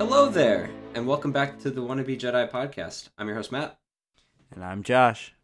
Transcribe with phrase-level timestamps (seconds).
[0.00, 3.10] Hello there, and welcome back to the Wannabe Jedi podcast.
[3.18, 3.78] I'm your host, Matt.
[4.50, 5.34] And I'm Josh.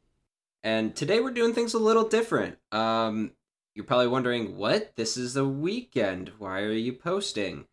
[0.65, 2.57] And today we're doing things a little different.
[2.72, 3.33] Um,
[3.75, 4.97] you're probably wondering, what?
[4.97, 6.33] This is a weekend.
[6.39, 7.67] Why are you posting?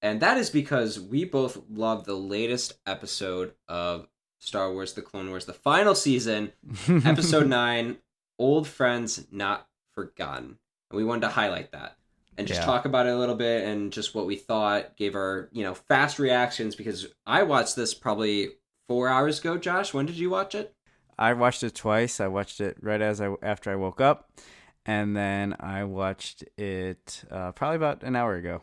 [0.00, 4.06] And that is because we both love the latest episode of
[4.38, 6.52] Star Wars The Clone Wars, the final season,
[7.04, 7.96] episode 9
[8.38, 10.58] Old Friends Not Forgotten.
[10.90, 11.97] And we wanted to highlight that
[12.38, 12.66] and just Yeah.
[12.66, 15.74] talk about it a little bit and just what we thought, gave our, you know,
[15.74, 18.50] fast reactions because I watched this probably
[18.88, 19.58] four hours ago.
[19.58, 20.72] Josh, when did you watch it?
[21.18, 22.20] I watched it twice.
[22.20, 24.30] I watched it right as I after I woke up,
[24.86, 28.62] and then I watched it uh, probably about an hour ago.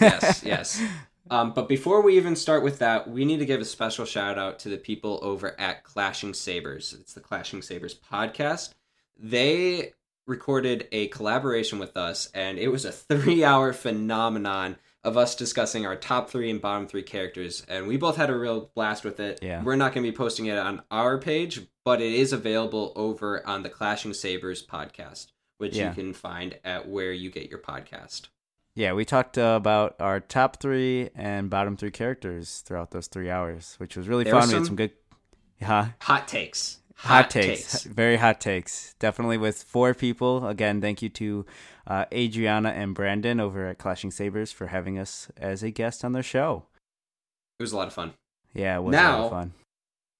[0.00, 0.82] yes, yes.
[1.30, 4.38] Um, but before we even start with that, we need to give a special shout
[4.38, 6.94] out to the people over at Clashing Sabers.
[6.98, 8.72] It's the Clashing Sabers podcast.
[9.18, 9.92] They
[10.26, 15.84] recorded a collaboration with us, and it was a three hour phenomenon of us discussing
[15.84, 17.64] our top three and bottom three characters.
[17.68, 19.40] And we both had a real blast with it.
[19.42, 19.62] Yeah.
[19.62, 23.46] We're not going to be posting it on our page, but it is available over
[23.46, 25.26] on the Clashing Sabers podcast,
[25.58, 25.90] which Yeah.
[25.90, 28.28] you can find at where you get your podcast.
[28.74, 33.28] Yeah, we talked uh, about our top three and bottom three characters throughout those three
[33.30, 34.48] hours, which was really There fun.
[34.48, 34.92] We had some- some good,
[35.62, 35.88] huh?
[36.00, 36.78] Hot takes.
[36.96, 37.82] Hot, takes.
[37.84, 38.94] very hot takes.
[38.98, 40.46] Definitely with four people.
[40.46, 41.44] Again, thank you to
[41.86, 46.12] uh, Adriana and Brandon over at Clashing Sabers for having us as a guest on
[46.12, 46.64] their show.
[47.58, 48.14] It was a lot of fun.
[48.54, 49.52] Yeah, it was a lot Now- of fun.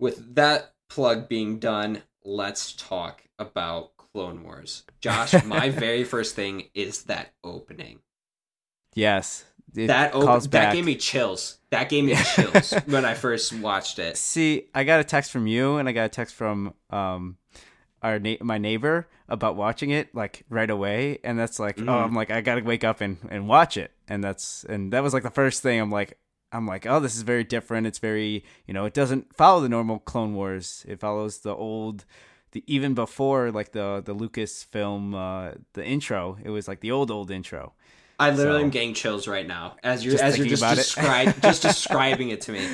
[0.00, 4.82] With that plug being done, let's talk about Clone Wars.
[5.00, 8.00] Josh, my very first thing is that opening.
[8.94, 9.44] Yes,
[9.74, 10.12] that
[10.50, 11.58] that gave me chills.
[11.70, 14.16] That gave me chills when I first watched it.
[14.16, 17.36] See, I got a text from you, and I got a text from um
[18.02, 21.88] our na- my neighbor about watching it like right away, and that's like, Mm.
[21.90, 25.02] oh, I'm like, I gotta wake up and and watch it, and that's and that
[25.02, 25.80] was like the first thing.
[25.80, 26.18] I'm like,
[26.52, 27.86] I'm like, oh, this is very different.
[27.86, 30.84] It's very, you know, it doesn't follow the normal Clone Wars.
[30.86, 32.04] It follows the old.
[32.52, 37.10] The, even before like the the Lucasfilm uh the intro it was like the old
[37.10, 37.72] old intro
[38.18, 41.34] I literally So- am getting chills right now as you're Just as you're just it.
[41.42, 42.66] just describing it to me.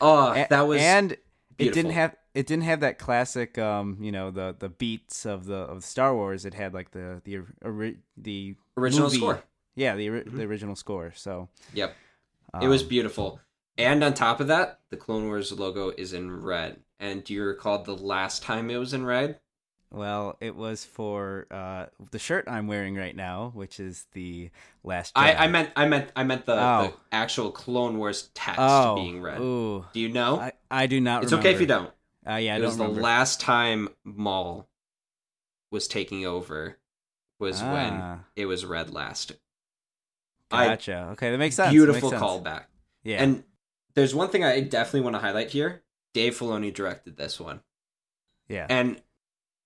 [0.00, 1.12] Oh, A- that was and
[1.58, 5.46] it didn't have it didn't have that classic um you know the the beats of
[5.46, 9.42] the of Star Wars it had like the the ori- the original movie- score.
[9.74, 10.36] yeah the Mhm.
[10.36, 11.96] the original score so Yep.
[12.62, 13.40] It was um, beautiful.
[13.76, 16.80] And on top of that, the Clone Wars logo is in red.
[16.98, 19.38] And do you recall the last time it was in red?
[19.90, 24.50] Well it was for uh the shirt I'm wearing right now which is the
[24.84, 25.32] last I.
[25.34, 26.94] I meant I meant I meant the, the Oh.
[27.10, 29.40] actual Clone Wars text oh being red.
[29.40, 30.40] ooh Do you know?
[30.40, 31.90] I, I do not it's okay if you don't.
[32.28, 34.68] uh, yeah I it don't was the last time Maul
[35.70, 36.78] was taking over
[37.38, 38.18] was when Ah.
[38.36, 39.32] it was red last.
[40.50, 42.22] I- gotcha okay that makes sense Beautiful makes sense.
[42.32, 42.64] callback.
[43.04, 43.42] yeah And
[43.94, 45.82] there's one thing I definitely want to highlight here.
[46.14, 47.60] Dave Filoni directed this one.
[48.48, 49.00] yeah And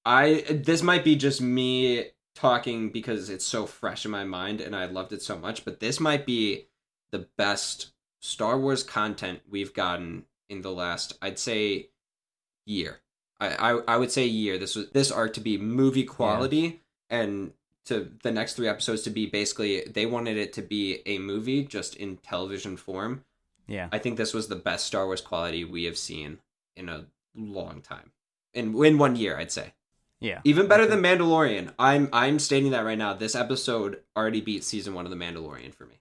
[0.05, 4.75] I this might be just me talking because it's so fresh in my mind and
[4.75, 6.67] I loved it so much, but this might be
[7.11, 11.91] the best Star Wars content we've gotten in the last I'd say
[12.67, 13.01] year.
[13.41, 14.59] I I, I would say year.
[14.59, 16.81] This was this arc to be movie quality
[17.11, 17.53] and
[17.84, 21.65] to the next three episodes to be basically they wanted it to be a movie
[21.65, 23.25] just in television form.
[23.67, 26.39] yeah I think this was the best Star Wars quality we have seen
[26.77, 28.11] in a long time.
[28.55, 29.75] In in one year, I'd say.
[30.22, 31.72] Yeah Even better than Mandalorian.
[31.78, 33.12] I'm I'm stating that right now.
[33.15, 36.00] This episode already beat season one of the Mandalorian for me.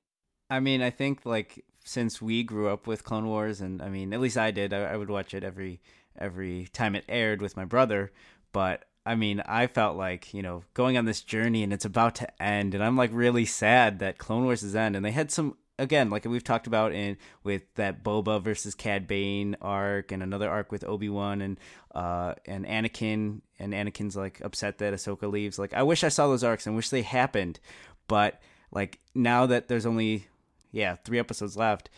[0.49, 4.13] I mean, I think like since we grew up with Clone Wars, and I mean,
[4.13, 4.73] at least I did.
[4.73, 5.81] I, I would watch it every
[6.17, 8.11] every time it aired with my brother.
[8.51, 12.15] But I mean, I felt like you know going on this journey, and it's about
[12.15, 14.95] to end, and I'm like really sad that Clone Wars is end.
[14.95, 19.07] And they had some again, like we've talked about in with that Boba versus Cad
[19.07, 21.59] Bane arc, and another arc with Obi Wan and
[21.93, 25.59] uh and Anakin, and Anakin's like upset that Ahsoka leaves.
[25.59, 27.59] Like I wish I saw those arcs and wish they happened,
[28.07, 28.41] but
[28.71, 30.27] like now that there's only
[30.71, 31.89] yeah three episodes left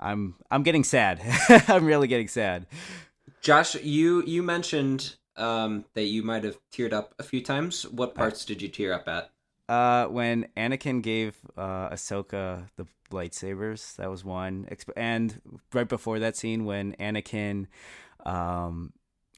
[0.00, 1.20] i'm i'm getting sad
[1.68, 2.66] i'm really getting sad
[3.42, 7.82] Josh, you you mentioned um, that you might have teared up a few times.
[7.88, 9.31] What parts did you tear up at?
[9.72, 15.40] Uh when anakin gave uh ahsoka the lightsabers that was one and
[15.72, 17.66] right before that scene when anakin
[18.26, 18.92] um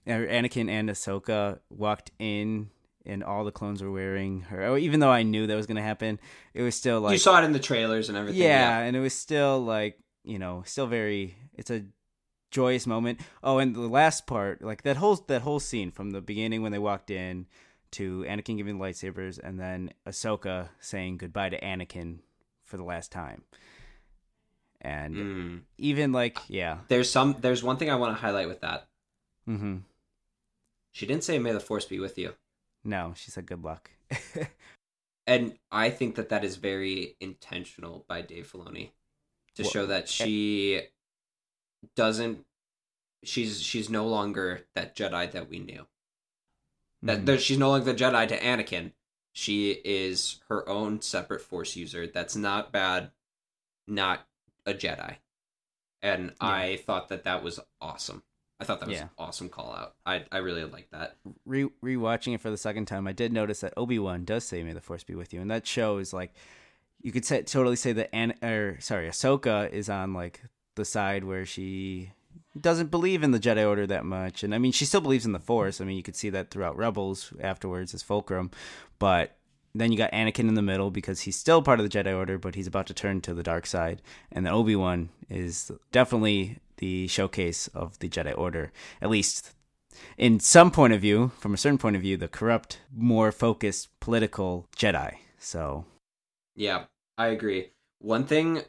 [0.06, 2.68] anakin and ahsoka walked in
[3.06, 5.76] and all the clones were wearing her oh, even though i knew that was going
[5.76, 6.18] to happen
[6.52, 8.42] it was still like you saw it in the trailers and everything.
[8.42, 11.84] yeah, and it was still like you know still very it's a
[12.50, 16.20] joyous moment oh and the last part like that whole that whole scene from the
[16.20, 17.46] beginning when they walked in
[17.94, 22.18] to Anakin giving the lightsabers and then Ahsoka saying goodbye to Anakin
[22.64, 23.42] for the last time
[24.80, 25.60] and Mm.
[25.78, 27.36] even like yeah, There's some.
[27.40, 28.86] There's one thing I want to highlight with that.
[29.48, 29.78] mm-hmm.
[30.92, 32.34] She didn't say "May the Force be with you,"
[32.84, 33.90] no, she said good luck.
[35.26, 38.90] and I think that that is very intentional by Dave Filoni
[39.56, 40.82] to Well, show that she
[41.96, 42.44] doesn't.
[43.22, 45.86] She's she's no longer that Jedi that we knew.
[47.04, 47.38] That Mhm.
[47.38, 48.92] she's no longer the Jedi to Anakin.
[49.32, 52.06] She is her own separate Force user.
[52.06, 53.12] That's not bad,
[53.86, 54.26] not
[54.64, 55.18] a Jedi.
[56.02, 58.22] And I thought that that was awesome.
[58.60, 59.04] I thought that was Yeah.
[59.04, 59.96] an awesome call out.
[60.06, 61.16] I I really like that.
[61.44, 64.62] Re rewatching it for the second time, I did notice that Obi Wan does say
[64.62, 66.32] "May the Force be with you," and that shows like
[67.02, 70.42] you could say, totally say that An or sorry, Ahsoka is on like
[70.76, 72.12] the side where she
[72.58, 75.32] doesn't believe in the Jedi Order that much, and I mean she still believes in
[75.32, 75.80] the Force.
[75.80, 78.50] I mean you could see that throughout Rebels afterwards as Fulcrum,
[78.98, 79.36] but
[79.74, 82.38] then you got Anakin in the middle because he's still part of the Jedi Order,
[82.38, 86.58] but he's about to turn to the dark side, and then Obi Wan is definitely
[86.78, 89.52] the showcase of the Jedi Order, at least
[90.16, 93.88] in some point of view, from a certain point of view, the corrupt, more focused
[94.00, 95.16] political Jedi.
[95.38, 95.84] So
[96.54, 96.84] Yeah,
[97.18, 97.70] I agree.
[97.98, 98.62] One thing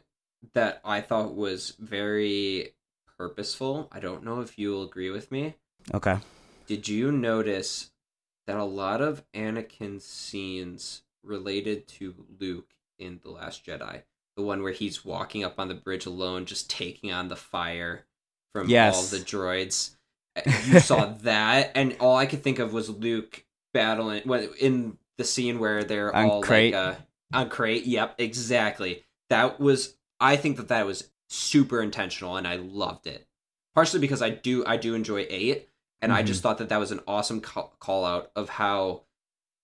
[0.54, 2.74] that I thought was very
[3.18, 5.54] purposeful, I don't know if you'll agree with me.
[5.94, 6.18] okay,
[6.66, 7.90] Did you notice
[8.46, 14.02] that a lot of Anakin's scenes related to Luke in The Last Jedi?
[14.36, 18.04] The one where he's walking up on the bridge alone, just taking on the fire
[18.52, 18.94] from Yes.
[18.96, 19.92] all the droids.
[20.66, 24.22] You saw that, and all I could think of was Luke battling
[24.60, 26.74] in the scene where they're On all Crait?
[26.74, 26.94] like uh,
[27.32, 27.86] on Crait.
[27.86, 29.04] Yep, exactly.
[29.30, 29.96] That was.
[30.20, 33.26] I think that that was super intentional, and I loved it.
[33.74, 35.68] Partially because I do I do enjoy eight,
[36.00, 36.26] and I Mhm.
[36.26, 39.02] just thought that that was an awesome call, call out of how,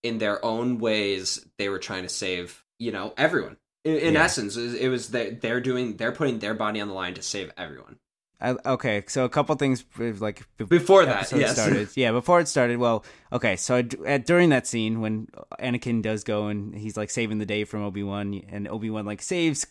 [0.03, 3.57] in their own ways, they were trying to save you know everyone.
[3.85, 4.25] In, in Yeah.
[4.25, 7.15] essence, it was- it was that they're doing they're putting their body on the line
[7.15, 7.99] to save everyone.
[8.43, 9.05] I, okay.
[9.07, 11.53] So a couple things uh, like be- Before that, yes.
[11.53, 11.89] started.
[11.97, 12.79] Yeah, before it started.
[12.79, 13.55] Well, okay.
[13.55, 15.29] So I at, during that scene when
[15.61, 19.07] Anakin does go and he's like saving the day from Obi Wan, and Obi Wan
[19.07, 19.67] like saves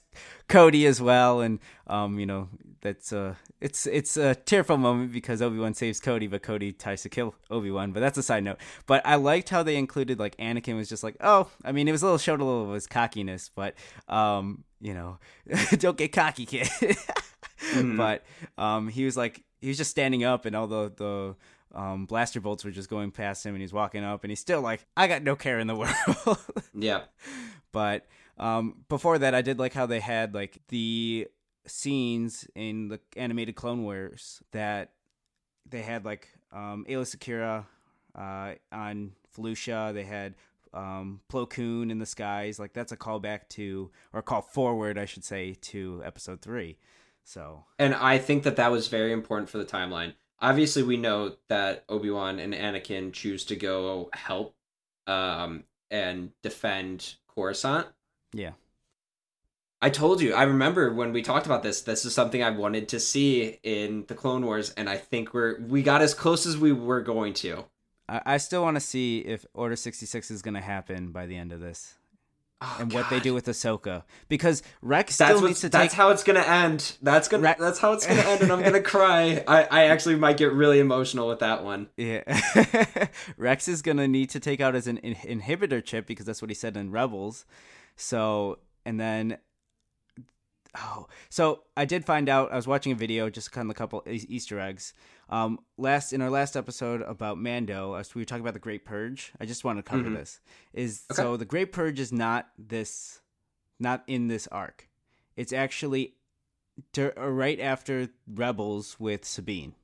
[0.48, 2.48] Cody as well, and um, you know
[2.82, 7.02] that's uh it's it's a tearful moment because Obi Wan saves Cody, but Cody tries
[7.04, 7.92] to kill Obi Wan.
[7.92, 8.58] But that's a side note.
[8.88, 11.92] But I liked how they included like Anakin was just like, oh, I mean, it
[11.92, 13.76] was a little showed a little of his cockiness, but
[14.08, 15.20] um, you know,
[15.78, 16.70] don't get cocky, kid.
[17.74, 17.98] Mhm.
[17.98, 18.24] But
[18.58, 21.36] um, he was like he was just standing up, and all the the
[21.80, 24.62] um, blaster bolts were just going past him, and he's walking up, and he's still
[24.62, 25.76] like, I got no care in the
[26.26, 26.40] world.
[26.74, 27.04] Yeah,
[27.72, 31.28] but um, before that, I did like how they had like the
[31.68, 34.92] scenes in the animated Clone Wars that
[35.70, 37.66] they had like um, Aayla Secura
[38.16, 39.94] uh, on Felucia.
[39.94, 40.34] They had
[40.74, 42.60] um, Plo Koon in the skies.
[42.60, 46.78] Like that's a callback to, or call forward, I should say, to Episode Three.
[47.24, 50.14] So and I think that that was very important for the timeline.
[50.40, 54.56] Obviously, we know that Obi Wan and Anakin choose to go help
[55.06, 57.88] um, and defend Coruscant.
[58.34, 58.52] yeah,
[59.82, 60.34] I told you.
[60.34, 61.82] I remember when we talked about this.
[61.82, 65.60] This is something I wanted to see in the Clone Wars, and I think we're
[65.62, 67.66] we got as close as we were going to.
[68.10, 71.26] I, I still want to see if Order sixty six is going to happen by
[71.26, 71.96] the end of this.
[72.64, 75.98] Oh, and what they do with Ahsoka, because Rex That's still needs to that's take
[75.98, 76.96] how it's gonna end.
[77.02, 79.44] That's gonna Ra- that's how it's gonna end, and I'm gonna cry.
[79.48, 81.90] I I actually might get really emotional with that one.
[81.98, 82.22] Yeah,
[83.38, 86.52] Rex is gonna need to take out his in- in- inhibitor chip because that's what
[86.52, 87.46] he said in Rebels.
[87.96, 89.40] So, and then,
[90.78, 92.52] oh, so I did find out.
[92.52, 94.94] I was watching a video, just kind of a couple Easter eggs.
[95.32, 98.84] Um, last in our last episode about Mando, as we were talking about the Great
[98.84, 99.32] Purge.
[99.40, 100.16] I just want to cover Mhm.
[100.16, 100.42] this.
[100.74, 101.22] Is Okay.
[101.22, 103.22] so the Great Purge is not this,
[103.80, 104.90] not in this arc.
[105.38, 106.16] It's actually
[106.98, 109.76] uh, right after Rebels with Sabine.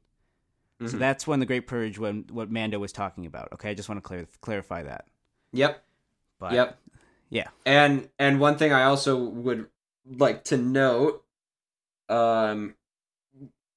[0.81, 0.99] So Mhm.
[0.99, 3.51] that's when the Great Purge, when what Mando was talking about.
[3.53, 5.07] Okay, I just want to clar- clarify that.
[5.51, 5.83] Yep.
[6.39, 6.79] But Yep.
[7.29, 9.69] yeah, And and one thing I also would
[10.05, 11.25] like to note,
[12.09, 12.75] um,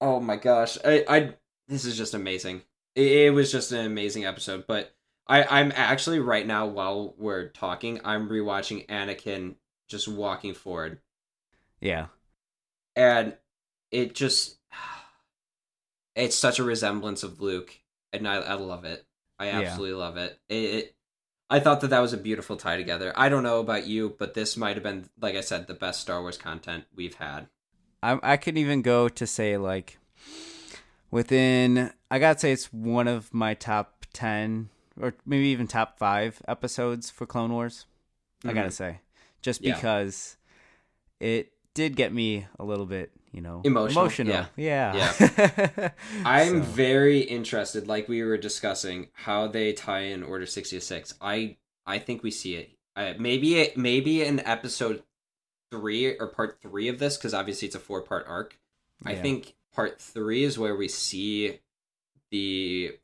[0.01, 1.37] oh my gosh, I I
[1.71, 2.63] this is just amazing.
[2.95, 4.67] It, it was just an amazing episode.
[4.67, 4.95] But
[5.27, 9.55] I I'm actually right now while we're talking, I'm rewatching Anakin
[9.89, 11.01] just walking forward,
[11.81, 12.07] yeah,
[12.97, 13.37] and
[13.91, 14.59] it just
[16.17, 17.79] it's such a resemblance of Luke,
[18.13, 19.07] and I I love it.
[19.39, 19.61] I Yeah.
[19.61, 20.39] absolutely love it.
[20.49, 20.97] It, it.
[21.49, 23.13] I thought that that was a beautiful tie together.
[23.17, 26.01] I don't know about you, but this might have been, like I said, the best
[26.01, 27.49] Star Wars content we've had.
[28.03, 29.99] I I could even go to say like
[31.11, 34.69] within I gotta say it's one of my top ten
[35.01, 37.87] or maybe even top five episodes for Clone Wars.
[38.45, 39.01] I gotta say,
[39.43, 39.75] just Yeah.
[39.75, 40.37] because
[41.21, 45.13] it did get me a little bit, you know, Emotional, Emotional, yeah.
[45.21, 45.91] Yeah.
[46.25, 51.15] I'm So- very interested, like we were discussing, how they tie in Order sixty six.
[51.21, 52.71] I I think we see it.
[52.97, 55.03] Uh, maybe it maybe in episode
[55.71, 58.59] three or part three of this, because obviously it's a four part arc.
[59.05, 61.61] I think part three is where we see
[62.31, 62.97] the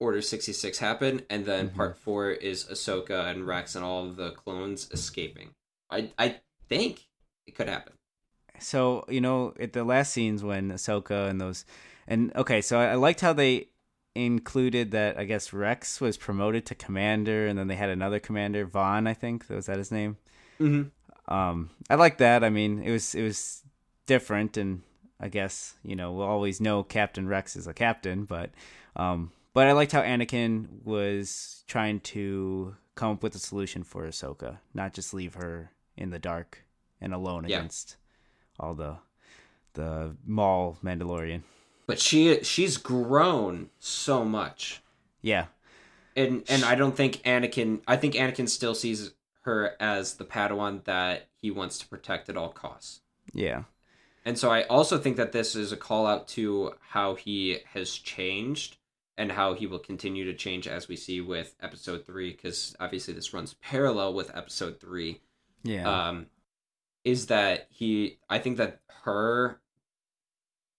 [0.00, 1.76] Order sixty six happen, and then Mhm.
[1.76, 5.50] part four is Ahsoka and Rex and all of the clones escaping.
[5.90, 7.08] I I think
[7.46, 7.92] it could happen.
[8.58, 11.64] so you know at the last scenes when Ahsoka and those
[12.08, 13.68] and okay, so I, I liked how they
[14.16, 18.64] included that I guess Rex was promoted to commander and then they had another commander,
[18.66, 19.48] Vaughn, I think.
[19.48, 20.16] Was that his name?
[20.60, 21.32] Mm-hmm.
[21.32, 22.42] Um I like that.
[22.42, 23.62] I mean, it was it was
[24.06, 24.82] different and
[25.22, 28.50] I guess, you know, we'll always know Captain Rex is a captain, but
[28.96, 34.04] um but I liked how Anakin was trying to come up with a solution for
[34.06, 36.64] Ahsoka, not just leave her in the dark
[37.00, 37.58] and alone Yeah.
[37.58, 37.96] against
[38.58, 38.96] all the
[39.74, 41.42] the Maul Mandalorian.
[41.86, 44.82] But she she's grown so much.
[45.22, 45.46] Yeah.
[46.16, 47.80] and and I don't think Anakin.
[47.86, 49.12] I think Anakin still sees
[49.42, 53.00] her as the Padawan that he wants to protect at all costs.
[53.32, 53.64] Yeah.
[54.24, 57.90] And so I also think that this is a call out to how he has
[57.92, 58.76] changed
[59.18, 63.12] and how he will continue to change as we see with episode three, because obviously
[63.14, 65.20] this runs parallel with episode three.
[65.64, 66.08] Yeah.
[66.08, 66.26] Um,
[67.04, 68.18] is that he?
[68.30, 69.60] I think that her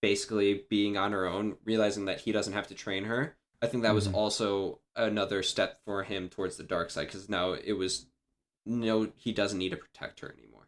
[0.02, 3.36] basically being on her own, realizing that he doesn't have to train her.
[3.62, 4.14] I think that was Mhm.
[4.14, 8.06] also another step for him towards the dark side because now it was
[8.66, 10.68] no, he doesn't need to protect her anymore.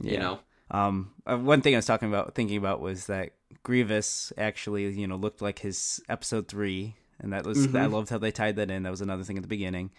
[0.00, 0.12] yeah.
[0.12, 3.30] You know, Um, uh, one thing I was talking about, thinking about, was that
[3.62, 7.92] Grievous actually, you know, looked like his episode three, and that was I Mhm.
[7.92, 8.82] loved how they tied that in.
[8.82, 9.90] That was another thing at the beginning.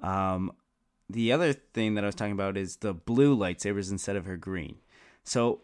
[0.00, 0.52] Um,
[1.08, 4.36] the other thing that I was talking about is the blue lightsabers instead of her
[4.36, 4.76] green.
[5.24, 5.62] So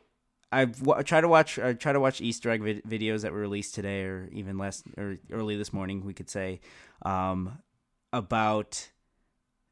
[0.51, 3.41] I've w- tried to watch, I try to watch Easter egg vid- videos that were
[3.41, 6.61] released today, or even last or early this morning, we could say,
[7.03, 7.59] um,
[8.13, 8.91] about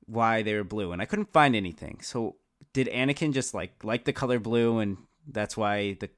[0.06, 2.00] why they were blue, and I couldn't find anything.
[2.02, 2.36] So
[2.72, 6.08] did Anakin just like like the color blue and that's why the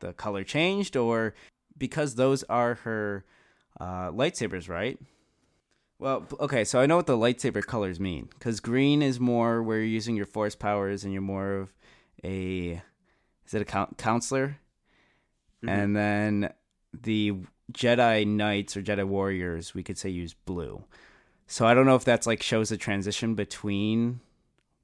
[0.00, 1.34] the color changed or
[1.76, 3.24] because those are her
[3.80, 4.98] uh, lightsabers, right?
[5.98, 9.78] Well, okay, so I know what the lightsaber colors mean cuz green is more where
[9.78, 11.72] you're using your force powers and you're more of
[12.22, 12.82] a
[13.46, 14.58] is it a coun- counselor?
[15.62, 15.68] Mhm.
[15.68, 16.52] And then
[16.92, 17.34] the
[17.72, 20.84] Jedi Knights or Jedi Warriors, we could say use blue.
[21.46, 24.20] So I don't know if that's like shows a transition between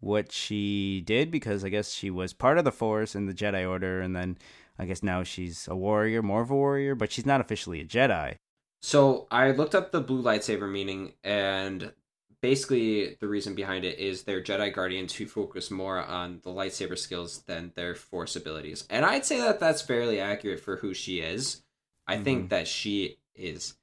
[0.00, 3.68] what she did because I guess she was part of the Force in the Jedi
[3.68, 4.38] Order, and then
[4.78, 7.84] I guess now she's a warrior, more of a warrior, but she's not officially a
[7.84, 8.34] Jedi.
[8.82, 11.92] So I looked up the blue lightsaber meaning, and
[12.40, 16.98] basically the reason behind it is they're Jedi Guardians who focus more on the lightsaber
[16.98, 21.20] skills than their Force abilities, and I'd say that that's fairly accurate for who she
[21.20, 21.62] is.
[22.06, 22.24] I Mhm.
[22.24, 23.74] think that she is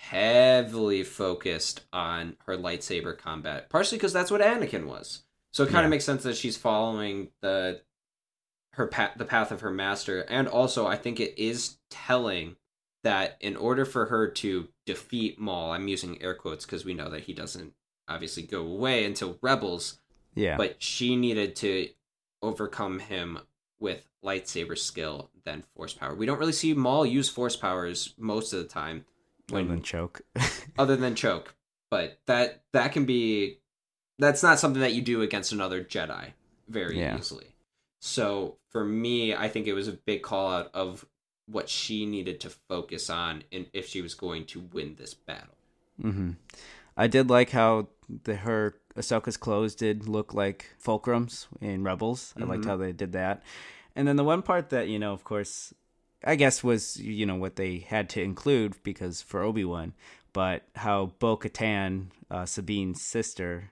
[0.00, 5.24] heavily focused on her lightsaber combat, partially because that's what Anakin was.
[5.52, 5.84] So it kind Yeah.
[5.84, 7.82] of makes sense that she's following the
[8.74, 12.56] her path, the path of her master, and also I think it is telling
[13.02, 17.10] that in order for her to defeat Maul, I'm using air quotes because we know
[17.10, 17.74] that he doesn't
[18.08, 19.98] obviously go away until Rebels,
[20.34, 20.56] Yeah.
[20.56, 21.90] but she needed to
[22.42, 23.40] overcome him
[23.80, 26.14] with lightsaber skill than force power.
[26.14, 29.04] We don't really see Maul use force powers most of the time,
[29.52, 30.22] Other than choke.
[30.78, 31.54] other than choke,
[31.90, 33.58] but that that can be
[34.18, 36.32] that's not something that you do against another Jedi
[36.68, 37.18] very Yeah.
[37.18, 37.54] easily.
[38.00, 41.04] So for me, I think it was a big call out of
[41.46, 45.56] what she needed to focus on in, if she was going to win this battle.
[46.00, 46.32] hmm
[46.96, 47.88] I did like how
[48.24, 52.34] the her Ahsoka's clothes did look like fulcrums in Rebels.
[52.40, 52.68] I liked Mhm.
[52.68, 53.42] how they did that.
[53.96, 55.72] And then the one part that, you know, of course,
[56.24, 59.94] I guess was, you know, what they had to include because for Obi-Wan,
[60.32, 63.70] but how Bo-Katan, uh, Sabine's sister,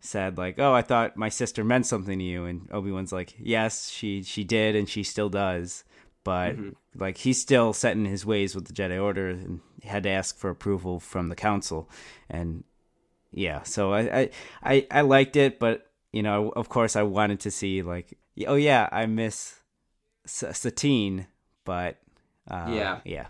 [0.00, 3.88] said like, "Oh, I thought my sister meant something to you." And Obi-Wan's like, "Yes,
[3.90, 5.84] she she did and she still does."
[6.24, 6.74] But Mhm.
[6.96, 10.36] like he's still set in his ways with the Jedi Order and had to ask
[10.36, 11.88] for approval from the council.
[12.28, 12.64] And
[13.32, 14.30] yeah, so I I
[14.62, 18.54] I, I liked it, but you know, of course I wanted to see like, oh
[18.56, 19.60] yeah, I miss
[20.24, 21.26] S- Satine,
[21.64, 21.96] but
[22.50, 23.00] uh, Yeah.
[23.04, 23.26] yeah,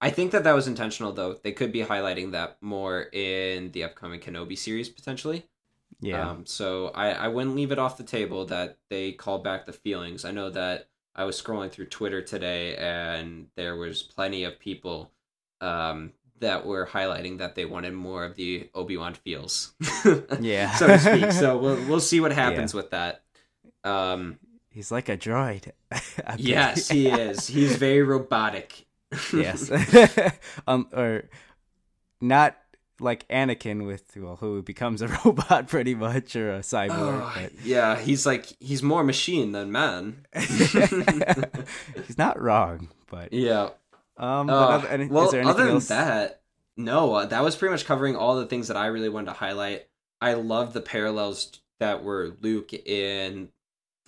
[0.00, 1.34] I think that that was intentional, though.
[1.42, 5.46] They could be highlighting that more in the upcoming Kenobi series potentially.
[6.00, 9.66] yeah, Um, so I, I wouldn't leave it off the table that they call back
[9.66, 10.24] the feelings.
[10.24, 15.10] I know that I was scrolling through Twitter today and there was plenty of people
[15.60, 19.74] um, that were highlighting that they wanted more of the Obi Wan feels,
[20.40, 21.32] yeah, so to speak.
[21.32, 23.22] So we'll we'll see what happens with that.
[23.84, 24.38] Um,
[24.70, 25.70] he's like a droid.
[26.38, 27.46] yes, he is.
[27.48, 28.86] He's very robotic.
[29.32, 29.70] yes,
[30.66, 31.24] um, or
[32.20, 32.56] not
[33.00, 36.90] like Anakin with well, who becomes a robot pretty much or a cyborg.
[36.92, 40.26] Oh, but yeah, he's like he's more machine than man.
[40.34, 43.70] he's not wrong, but Yeah.
[44.16, 45.88] um, but Uh, other, any, well, is there anything other than else?
[45.88, 46.42] that,
[46.76, 49.32] no, uh, that was pretty much covering all the things that I really wanted to
[49.32, 49.86] highlight.
[50.20, 53.48] I love the parallels that were Luke in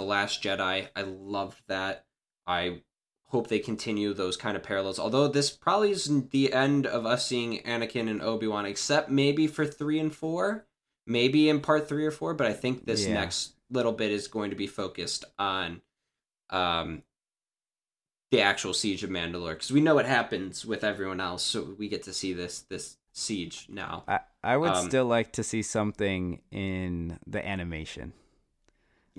[0.02, 0.88] The Last Jedi.
[0.96, 2.06] I loved that.
[2.44, 2.82] I
[3.26, 4.98] hope they continue those kind of parallels.
[4.98, 9.46] Although this probably is the end of us seeing Anakin and Obi Wan, except maybe
[9.46, 10.66] for three and four,
[11.06, 12.34] maybe in part three or four.
[12.34, 13.14] But I think this Yeah.
[13.14, 15.82] next little bit is going to be focused on
[16.50, 17.04] um
[18.32, 21.88] the actual siege of Mandalore because we know what happens with everyone else, so we
[21.88, 24.02] get to see this this siege now.
[24.08, 28.14] I, I would Um, still like to see something in the animation.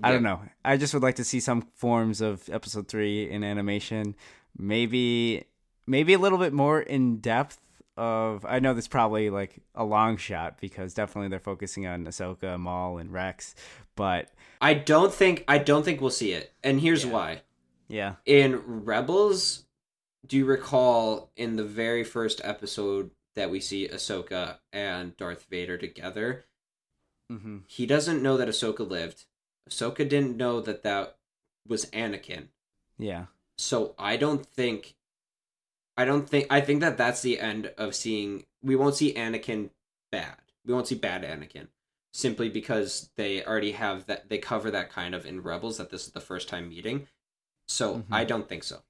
[0.01, 0.41] I don't know.
[0.65, 4.15] I just would like to see some forms of episode three in animation.
[4.57, 5.43] Maybe,
[5.85, 7.59] maybe a little bit more in depth.
[7.95, 12.59] Of I know this probably like a long shot because definitely they're focusing on Ahsoka,
[12.59, 13.53] Maul, and Rex.
[13.95, 17.11] But I don't think I don't think we'll see it, and here's Yeah.
[17.11, 17.41] why.
[17.87, 19.65] yeah, In Rebels,
[20.25, 25.77] do you recall in the very first episode that we see Ahsoka and Darth Vader
[25.77, 26.45] together?
[27.29, 29.25] hmm He doesn't know that Ahsoka lived.
[29.69, 31.17] Ahsoka didn't know that that
[31.67, 32.47] was Anakin.
[32.97, 33.25] yeah,
[33.57, 34.95] So I don't think
[35.97, 39.69] I don't think I think that that's the end of seeing we won't see Anakin
[40.11, 40.37] bad.
[40.65, 41.67] We won't see bad Anakin
[42.13, 46.05] simply because they already have that they cover that kind of in Rebels that this
[46.07, 47.07] is the first time meeting.
[47.67, 48.05] So Mhm.
[48.11, 48.83] I don't think so.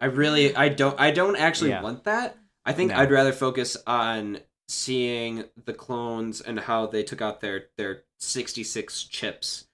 [0.00, 1.82] I really I don't I don't actually Yeah.
[1.82, 2.36] want that.
[2.64, 2.96] I think No.
[2.98, 9.04] I'd rather focus on seeing the clones and how they took out their their 66
[9.04, 9.66] chips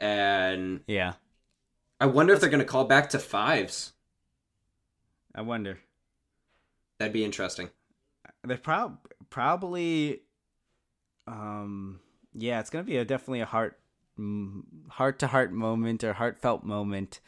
[0.00, 1.14] and yeah.
[2.00, 3.92] I wonder if they're going to call back to fives.
[5.34, 5.78] I wonder.
[6.98, 7.70] That'd be interesting.
[8.42, 10.22] They're prob probably,
[11.26, 12.00] um,
[12.34, 13.78] yeah, it's gonna be a definitely a heart,
[14.88, 17.20] heart to heart moment or heartfelt moment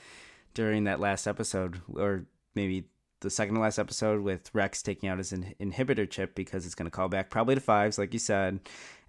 [0.55, 2.85] during that last episode, or maybe
[3.23, 6.75] the second to last episode with Rex taking out his in- inhibitor chip because it's
[6.75, 8.61] gonna call back probably to fives, like you said,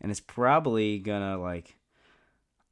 [0.02, 1.76] and it's probably gonna like.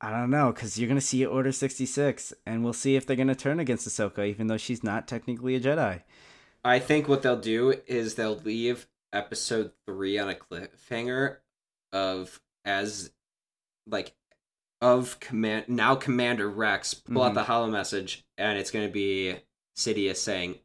[0.03, 3.15] I don't know, because you're gonna see Order sixty six, and we'll see if they're
[3.15, 6.01] gonna turn against Ahsoka, even though she's not technically a Jedi.
[6.63, 11.37] I think what they'll do is they'll leave episode three on a cliffhanger
[11.93, 13.11] of as
[13.87, 14.13] like
[14.81, 17.35] of command now Commander Rex pull out Mhm.
[17.35, 19.35] the hollow message and it's going to be
[19.75, 20.55] Sidious saying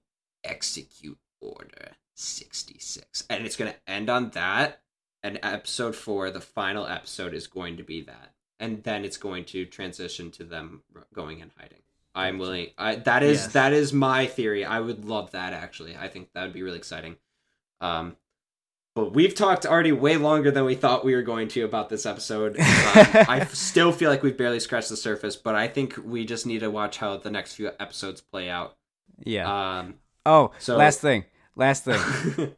[0.49, 4.81] execute order 66 and it's going to end on that
[5.23, 9.45] and episode 4 the final episode is going to be that and then it's going
[9.47, 10.83] to transition to them
[11.13, 11.83] going and hiding
[12.15, 13.53] i'm willing I, that is Yes.
[13.53, 16.79] that is my theory i would love that actually i think that would be really
[16.79, 17.17] exciting
[17.81, 18.17] um
[18.95, 22.07] but we've talked already way longer than we thought we were going to about this
[22.07, 22.57] episode.
[22.59, 26.47] Um, I still feel like we've barely scratched the surface, but I think we just
[26.47, 28.75] need to watch how the next few episodes play out.
[29.23, 29.81] Yeah.
[29.81, 31.25] Um, Oh, So- last thing.
[31.59, 31.99] Last thing.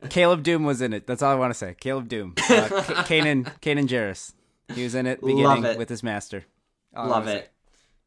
[0.11, 1.07] Caleb Dume was in it.
[1.07, 1.76] That's all I want to say.
[1.78, 2.33] Caleb Dume.
[2.50, 4.33] Uh, K- Kanan Kanan Jarrus.
[4.74, 5.78] He was in it beginning Love it.
[5.78, 6.44] with his master.
[6.96, 7.48] All Love it.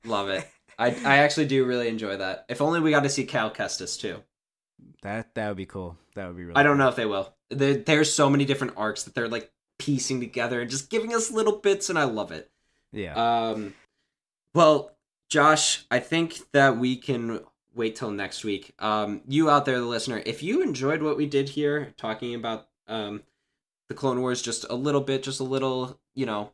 [0.03, 0.45] Love it.
[0.77, 2.45] I, I actually do really enjoy that.
[2.49, 4.21] If only we got to see Cal Kestis too.
[5.01, 5.97] That that would be cool.
[6.15, 6.55] That would be really.
[6.57, 6.79] I don't cool.
[6.85, 7.33] know if they will.
[7.49, 11.31] There, there's so many different arcs that they're like piecing together and just giving us
[11.31, 12.51] little bits, and I love it.
[12.91, 13.13] Yeah.
[13.13, 13.75] Um,
[14.53, 14.91] well,
[15.29, 17.39] Josh, I think that we can
[17.73, 18.73] wait till next week.
[18.79, 22.67] Um, you out there, the listener, if you enjoyed what we did here, talking about
[22.87, 23.23] um
[23.87, 26.51] the Clone Wars, just a little bit, just a little, you know,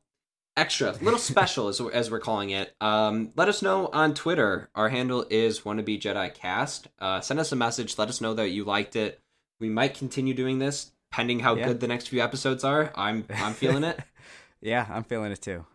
[0.56, 2.76] extra, little special, as as we're calling it.
[2.82, 4.70] Um, let us know on Twitter.
[4.76, 6.88] Our handle is wannabe Jedi Cast.
[7.00, 7.98] Uh, send us a message.
[7.98, 9.20] Let us know that you liked it.
[9.60, 11.68] We might continue doing this, pending how Yeah.
[11.68, 12.92] good the next few episodes are.
[12.96, 14.00] I'm I'm feeling it.
[14.62, 15.66] yeah, I'm feeling it too.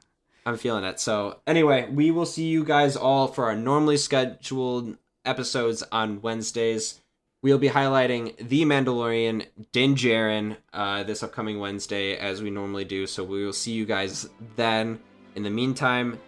[0.45, 0.99] I'm feeling it.
[0.99, 7.01] So, anyway, we will see you guys all for our normally scheduled episodes on Wednesdays.
[7.43, 13.07] We'll be highlighting The Mandalorian, Din Djarin, uh, this upcoming Wednesday, as we normally do.
[13.07, 15.01] So, we will see you guys then.
[15.35, 16.21] In the meantime,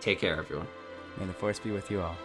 [0.00, 0.66] take care, everyone.
[1.18, 2.16] May the force be with you all.